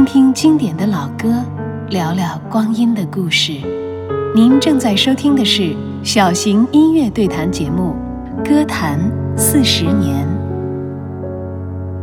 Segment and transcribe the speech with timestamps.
[0.00, 1.44] 听听经典的老歌，
[1.90, 3.60] 聊聊光阴的故事。
[4.34, 7.94] 您正在收听的是小型音乐对谈节目
[8.42, 8.98] 《歌坛
[9.36, 10.26] 四十年》。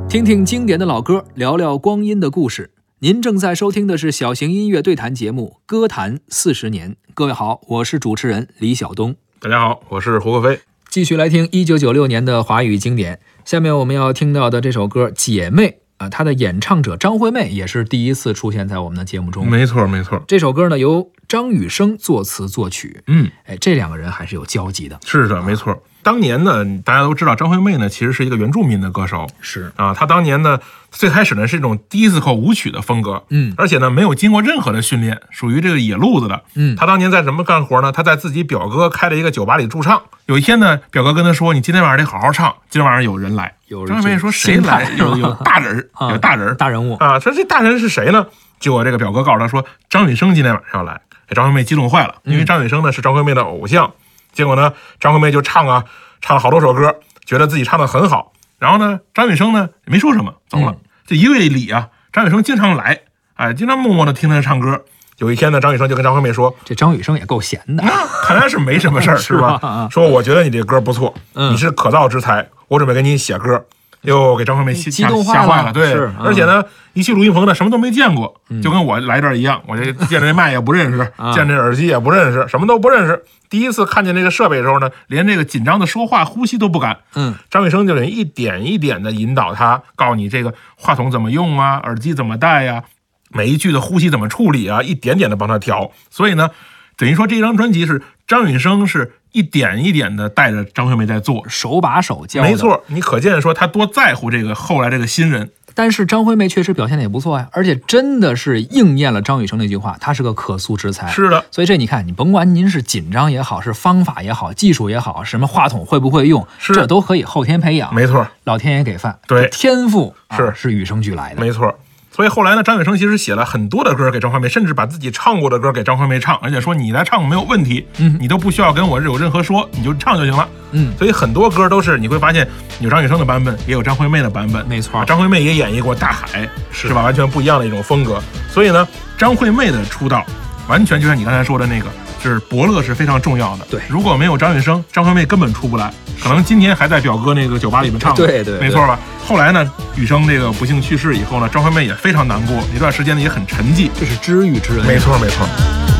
[0.07, 2.69] 听听经典的老歌，聊聊光阴的故事。
[2.99, 6.91] 您正在收听的是小型音乐对谈节目《歌坛四十年》。
[7.15, 9.15] 各位好，我是主持人李晓东。
[9.39, 10.59] 大家好，我是胡可飞。
[10.87, 13.19] 继续来听一九九六年的华语经典。
[13.43, 15.67] 下面我们要听到的这首歌《姐妹》
[15.97, 19.49] 啊，它的演唱者张惠妹也是第一次出现在我们的节目中。
[19.49, 20.23] 没错，没错。
[20.27, 23.01] 这首歌呢由张雨生作词作曲。
[23.07, 24.99] 嗯，哎，这两个人还是有交集的。
[25.05, 25.83] 是的，没错。
[26.03, 29.27] 当年呢，大家都知道张惠妹呢，其实是一个原住民的歌手。
[29.41, 30.59] 是啊，她当年呢，
[30.91, 33.25] 最开始呢是一种迪斯科舞曲的风格。
[33.29, 36.43] 嗯，而且呢，没有经过任何的训练，属于这个野路子的。
[36.53, 37.91] 嗯，她当年在什么干活呢？
[37.91, 40.01] 她在自己表哥开了一个酒吧里驻唱。
[40.27, 44.89] 有一天呢，表哥跟她说：“你今天晚上得好好唱，今天晚上有人来。”有张惠妹说：“谁谁来？
[44.97, 46.95] 有有大人有大人儿，大人物。
[46.95, 48.25] 啊，说这大人是谁呢？
[48.59, 50.93] 结果这个表哥告诉他说，张雨生今天晚上要来。
[50.93, 53.91] 哎张惠妹激动坏了，因为张雨生呢是张惠妹的偶像。
[54.31, 55.83] 结果呢，张惠妹就唱啊，
[56.21, 58.31] 唱了好多首歌，觉得自己唱的很好。
[58.57, 60.77] 然后呢，张雨生呢也没说什么，走了。
[61.05, 63.01] 这一个月里啊，张雨生经常来，
[63.35, 64.85] 哎，经常默默的听他唱歌。
[65.17, 67.83] 有一天呢，张雨生就跟张惠妹说这张雨生也够闲的。
[68.23, 69.87] ：“看来是没什么事儿， 是吧吧？
[69.91, 73.65] 说我觉得你这歌不错，嗯你是可造之才，我准备给你写歌。”
[74.01, 83.21] 又给张惠妹吓吓吓坏了，对而且呢，一去录音棚呢，什么都没见过，就跟我来这儿一样，我这 见这麦也不认识，啊见这耳机也不认识，什么都不认识。
[83.49, 86.99] 第一次看见这个设备的时候呢，连这个紧张的说话、呼吸都不敢。
[87.15, 92.83] 嗯，张雨生就得一点一点的引导他，告诉你这个话筒怎么用啊，耳机怎么戴呀、
[93.29, 95.91] 每一句的呼吸怎么处理啊，一点点的帮他调。
[96.11, 96.51] 所以呢，
[96.95, 101.43] 等于说这张专辑是张雨生是一点一点的带着张惠妹在做。
[101.47, 102.43] 手把手教。
[102.43, 102.57] 没。
[102.57, 105.51] 错，你可见说他多在乎这个后来这个新人。
[105.75, 111.07] 但是张惠妹确实表现的也不错呀，而且真的是应验了张雨生那句话，她是个可塑之才。
[111.07, 117.93] 是的，所以这你看，你甭管您是紧张也好，是方法也好，技术也好，什么话筒会不会用，是这都可以后天培养。
[117.93, 121.41] 没错，老天爷给饭，对天赋、啊、是是与生俱来的。
[121.41, 121.77] 没错。
[122.17, 130.49] 所以后来呢，张雨生其实写了很多的歌给张惠妹，甚至把自己唱过的歌给张惠妹唱，而且说你来唱没有问题，嗯你都不需要跟我有任何说，你就唱就行了。
[130.71, 132.47] 嗯，所以很多歌都是你会发现
[132.79, 134.67] 有张雨生的版本，也有张惠妹的版本。
[134.67, 137.03] 没错啊张惠妹也演绎过《大海》，是吧？
[137.03, 138.19] 完全不一样的一种风格。
[138.49, 140.25] 所以呢，张惠妹的出道，
[140.67, 141.89] 完全就像你刚才说的那个，就
[142.27, 143.65] 是伯乐是非常重要的。
[143.69, 148.13] 对如果没有张雨生，张惠妹根本出不来，可能今天还在表哥那个酒吧里面唱。
[148.15, 148.99] 对对对没错吧？
[149.25, 153.89] 后来呢，雨生这个不幸去世以后呢，张惠妹也非常难过，一段时间呢也很沉寂。
[153.99, 154.85] 这是知遇之恩。
[154.85, 155.47] 没错，没错。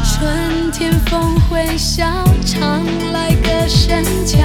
[0.03, 2.05] 春天风会笑，
[2.45, 4.39] 常来个深桥。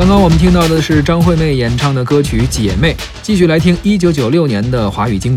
[0.00, 5.28] 刚刚我们听到的是张惠妹演唱的歌曲《姐妹》，继续来听1996年的华语经典。